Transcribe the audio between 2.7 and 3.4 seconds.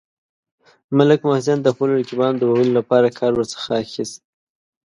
لپاره کار